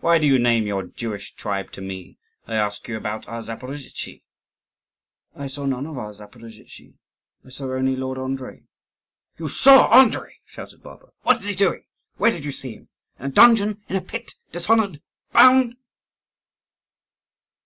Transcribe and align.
"Why 0.00 0.16
do 0.16 0.26
you 0.26 0.38
name 0.38 0.66
your 0.66 0.84
Jewish 0.84 1.34
tribe 1.34 1.70
to 1.72 1.82
me? 1.82 2.16
I 2.46 2.54
ask 2.54 2.88
you 2.88 2.96
about 2.96 3.28
our 3.28 3.42
Zaporozhtzi." 3.42 4.22
"I 5.36 5.46
saw 5.46 5.66
none 5.66 5.86
of 5.86 5.98
our 5.98 6.10
Zaporozhtzi; 6.12 6.94
I 7.44 7.50
saw 7.50 7.66
only 7.70 7.94
Lord 7.94 8.16
Andrii." 8.16 8.64
"You 9.36 9.50
saw 9.50 9.92
Andrii!" 9.92 10.40
shouted 10.46 10.82
Bulba. 10.82 11.08
"What 11.20 11.40
is 11.40 11.48
he 11.50 11.54
doing? 11.54 11.84
Where 12.16 12.30
did 12.30 12.46
you 12.46 12.50
see 12.50 12.72
him? 12.76 12.88
In 13.18 13.26
a 13.26 13.28
dungeon? 13.28 13.82
in 13.90 13.96
a 13.96 14.00
pit? 14.00 14.34
dishonoured? 14.52 15.02
bound?" 15.34 15.76